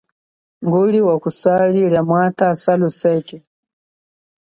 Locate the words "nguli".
0.63-1.01